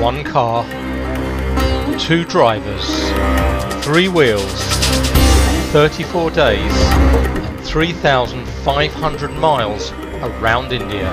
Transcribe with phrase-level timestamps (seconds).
[0.00, 0.64] One car,
[1.98, 2.86] two drivers,
[3.84, 4.62] three wheels,
[5.72, 11.12] 34 days, and 3,500 miles around India.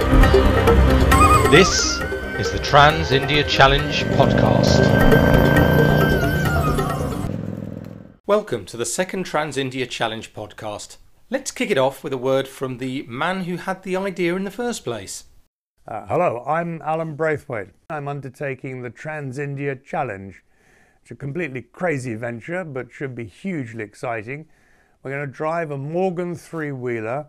[1.52, 2.00] This
[2.40, 4.80] is the Trans India Challenge podcast.
[8.26, 10.96] Welcome to the second Trans India Challenge podcast.
[11.30, 14.46] Let's kick it off with a word from the man who had the idea in
[14.46, 15.26] the first place.
[15.88, 17.70] Uh, hello, I'm Alan Braithwaite.
[17.90, 20.44] I'm undertaking the Trans India Challenge.
[21.02, 24.50] It's a completely crazy venture, but should be hugely exciting.
[25.02, 27.28] We're going to drive a Morgan three wheeler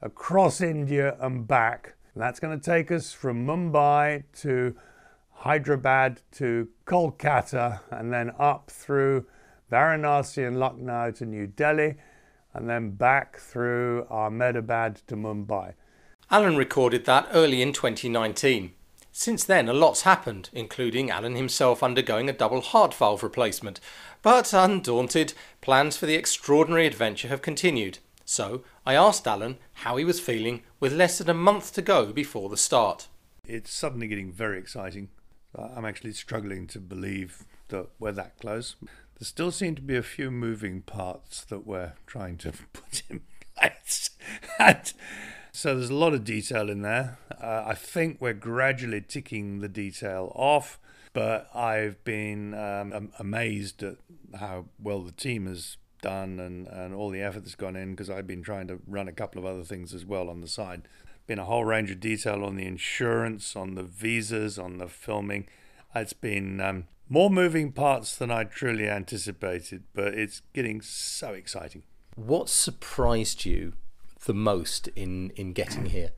[0.00, 1.96] across India and back.
[2.14, 4.76] And that's going to take us from Mumbai to
[5.32, 9.26] Hyderabad to Kolkata and then up through
[9.72, 11.96] Varanasi and Lucknow to New Delhi
[12.54, 15.74] and then back through Ahmedabad to Mumbai.
[16.30, 18.72] Alan recorded that early in 2019.
[19.12, 23.80] Since then, a lot's happened, including Alan himself undergoing a double heart valve replacement.
[24.22, 27.98] But undaunted, plans for the extraordinary adventure have continued.
[28.24, 32.12] So I asked Alan how he was feeling with less than a month to go
[32.12, 33.06] before the start.
[33.46, 35.10] It's suddenly getting very exciting.
[35.56, 38.74] Uh, I'm actually struggling to believe that we're that close.
[38.82, 43.20] There still seem to be a few moving parts that we're trying to put in
[43.56, 44.10] place.
[45.56, 47.16] So there's a lot of detail in there.
[47.42, 50.78] Uh, I think we're gradually ticking the detail off,
[51.14, 53.96] but I've been um, amazed at
[54.38, 58.10] how well the team has done and, and all the effort that's gone in because
[58.10, 60.82] I've been trying to run a couple of other things as well on the side.
[61.26, 65.48] Been a whole range of detail on the insurance, on the visas, on the filming.
[65.94, 71.84] It's been um, more moving parts than I truly anticipated, but it's getting so exciting.
[72.14, 73.72] What surprised you
[74.24, 76.10] the most in in getting here?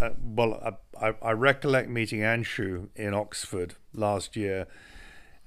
[0.00, 4.66] Uh, well, I, I, recollect meeting Anshu in Oxford last year,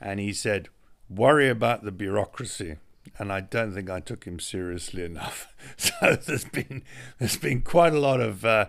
[0.01, 0.69] and he said,
[1.09, 2.77] "Worry about the bureaucracy."
[3.17, 5.53] And I don't think I took him seriously enough.
[5.77, 6.83] so there's been
[7.19, 8.67] there's been quite a lot of uh,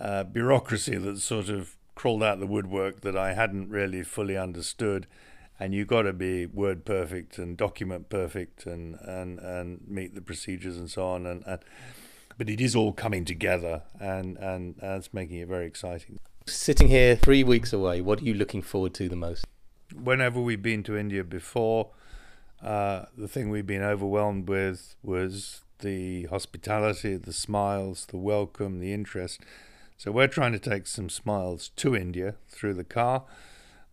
[0.00, 5.06] uh, bureaucracy that sort of crawled out the woodwork that I hadn't really fully understood.
[5.60, 10.20] And you've got to be word perfect and document perfect and, and, and meet the
[10.20, 11.26] procedures and so on.
[11.26, 11.60] And, and
[12.38, 16.18] but it is all coming together, and and that's making it very exciting.
[16.46, 19.44] Sitting here three weeks away, what are you looking forward to the most?
[19.94, 21.90] Whenever we've been to India before,
[22.62, 28.92] uh, the thing we've been overwhelmed with was the hospitality, the smiles, the welcome, the
[28.92, 29.40] interest.
[29.96, 33.24] So we're trying to take some smiles to India through the car.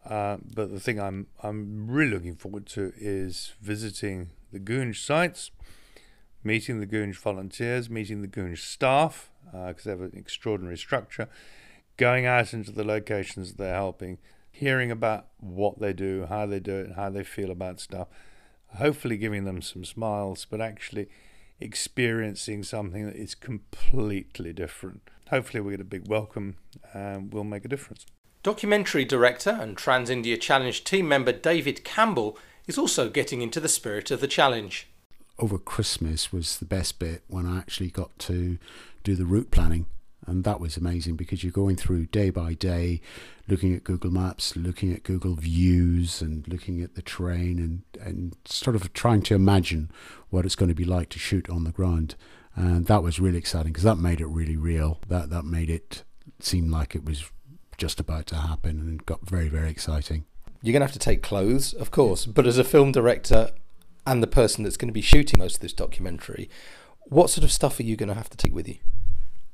[0.06, 5.52] Uh, but the thing I'm I'm really looking forward to is visiting the Goonj sites
[6.44, 11.28] meeting the Goonj volunteers, meeting the Goonj staff, because uh, they have an extraordinary structure,
[11.98, 14.18] going out into the locations they're helping,
[14.52, 18.08] hearing about what they do, how they do it, how they feel about stuff,
[18.78, 21.08] hopefully giving them some smiles, but actually
[21.60, 25.02] experiencing something that is completely different.
[25.30, 26.56] Hopefully, we get a big welcome
[26.94, 28.06] and we'll make a difference.
[28.42, 33.68] Documentary director and Trans India Challenge team member David Campbell is also getting into the
[33.68, 34.89] spirit of the challenge
[35.40, 38.58] over Christmas was the best bit when I actually got to
[39.04, 39.86] do the route planning.
[40.28, 43.02] And that was amazing because you're going through day by day,
[43.48, 48.36] looking at Google Maps, looking at Google Views, and looking at the terrain, and, and
[48.46, 49.90] sort of trying to imagine
[50.30, 52.16] what it's going to be like to shoot on the ground.
[52.56, 55.00] And that was really exciting because that made it really real.
[55.08, 56.04] That that made it
[56.40, 57.32] seem like it was
[57.78, 60.26] just about to happen, and got very very exciting.
[60.62, 63.52] You're going to have to take clothes, of course, but as a film director,
[64.10, 66.50] and the person that's going to be shooting most of this documentary,
[67.04, 68.78] what sort of stuff are you going to have to take with you?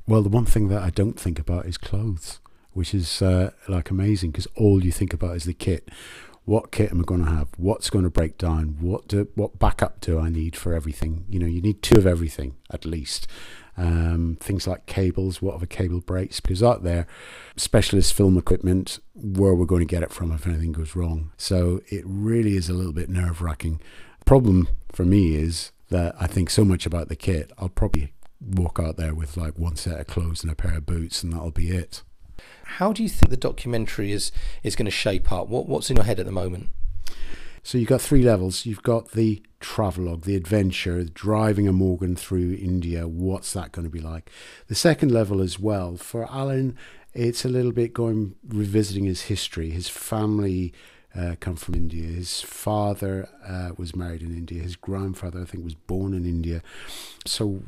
[0.08, 2.40] Well, the one thing that I don't think about is clothes,
[2.72, 5.90] which is uh, like amazing because all you think about is the kit.
[6.46, 7.50] What kit am I going to have?
[7.58, 8.78] What's going to break down?
[8.80, 11.26] What do, what backup do I need for everything?
[11.28, 13.28] You know, you need two of everything at least.
[13.78, 17.08] Um, things like cables, what if a cable breaks, because out there,
[17.58, 21.34] specialist film equipment, where we're going to get it from if anything goes wrong.
[21.36, 23.82] So it really is a little bit nerve wracking
[24.26, 27.52] problem for me is that I think so much about the kit.
[27.58, 30.86] I'll probably walk out there with like one set of clothes and a pair of
[30.86, 32.04] boots, and that'll be it.
[32.64, 34.32] How do you think the documentary is
[34.64, 35.48] is going to shape up?
[35.48, 36.70] What what's in your head at the moment?
[37.64, 38.68] So you've got three levels.
[38.68, 43.08] You've got the travelogue, the adventure, driving a Morgan through India.
[43.08, 44.30] What's that going to be like?
[44.68, 46.78] The second level as well for Alan,
[47.16, 50.74] it's a little bit going revisiting his history, his family
[51.18, 52.08] uh, come from India.
[52.08, 54.62] His father uh, was married in India.
[54.62, 56.62] His grandfather, I think, was born in India.
[57.26, 57.64] So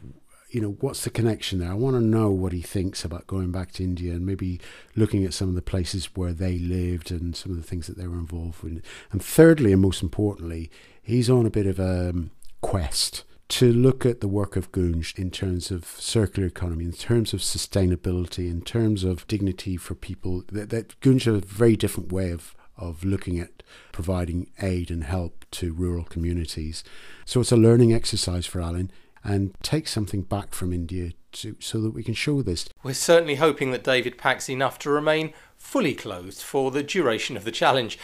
[0.49, 1.71] you know, what's the connection there?
[1.71, 4.59] I want to know what he thinks about going back to India and maybe
[4.95, 7.97] looking at some of the places where they lived and some of the things that
[7.97, 8.81] they were involved with.
[9.11, 10.71] And thirdly, and most importantly,
[11.01, 15.17] he's on a bit of a um, quest to look at the work of Goonj
[15.17, 20.43] in terms of circular economy, in terms of sustainability, in terms of dignity for people.
[20.51, 25.03] That, that Goonj has a very different way of, of looking at providing aid and
[25.03, 26.83] help to rural communities.
[27.25, 28.91] So it's a learning exercise for Alan
[29.23, 32.67] and take something back from India to, so that we can show this.
[32.83, 37.43] We're certainly hoping that David packs enough to remain fully clothed for the duration of
[37.43, 37.99] the challenge.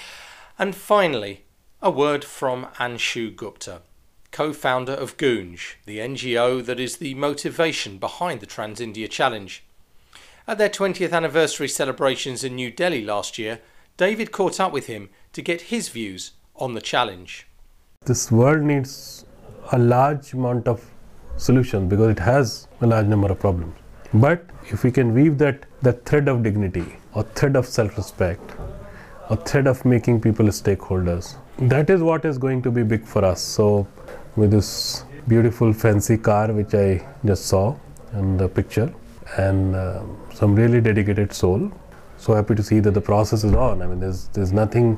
[0.59, 1.45] And finally,
[1.81, 3.81] a word from Anshu Gupta
[4.33, 9.63] co founder of Goonj, the NGO that is the motivation behind the Trans India Challenge.
[10.47, 13.61] At their 20th anniversary celebrations in New Delhi last year,
[13.95, 17.47] David caught up with him to get his views on the challenge.
[18.05, 19.23] This world needs
[19.71, 20.83] a large amount of
[21.37, 23.75] solutions because it has a large number of problems.
[24.11, 28.41] But if we can weave that, that thread of dignity or thread of self respect
[29.29, 33.23] or thread of making people stakeholders, that is what is going to be big for
[33.23, 33.41] us.
[33.41, 33.87] So
[34.35, 37.75] with this beautiful fancy car which I just saw
[38.13, 38.91] in the picture
[39.37, 40.01] and uh,
[40.33, 41.71] some really dedicated soul.
[42.23, 43.81] So happy to see that the process is on.
[43.81, 44.91] I mean, there's there's nothing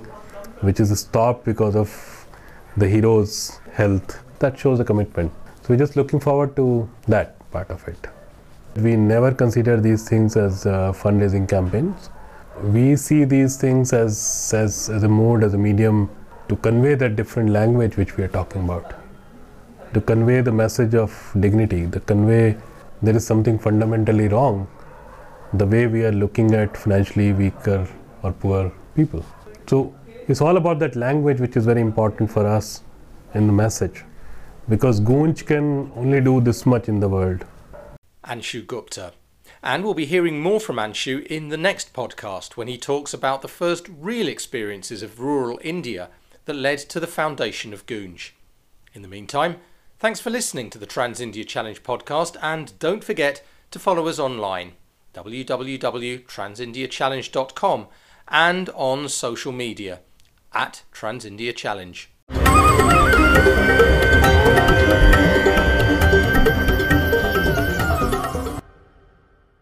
[0.67, 1.93] which is stopped because of
[2.77, 3.31] the hero's
[3.77, 4.19] health.
[4.43, 5.31] That shows a commitment.
[5.61, 6.65] So we're just looking forward to
[7.07, 8.07] that part of it.
[8.75, 12.11] We never consider these things as uh, fundraising campaigns.
[12.61, 16.09] We see these things as, as, as a mode, as a medium
[16.49, 18.93] to convey that different language which we are talking about
[19.95, 22.55] to convey the message of dignity, to convey
[23.01, 24.67] there is something fundamentally wrong
[25.53, 27.87] the way we are looking at financially weaker
[28.23, 29.25] or poor people.
[29.67, 29.93] So
[30.27, 32.83] it's all about that language which is very important for us
[33.33, 34.03] in the message
[34.67, 37.45] because Goonj can only do this much in the world.
[38.23, 39.13] Anshu Gupta.
[39.61, 43.41] And we'll be hearing more from Anshu in the next podcast when he talks about
[43.41, 46.09] the first real experiences of rural India
[46.45, 48.31] that led to the foundation of Goonj.
[48.93, 49.57] In the meantime,
[49.97, 54.19] Thanks for listening to the Trans India Challenge podcast, and don't forget to follow us
[54.19, 54.73] online
[55.15, 57.87] www.transindiachallenge.com
[58.27, 60.01] and on social media
[60.53, 62.11] at Trans India Challenge.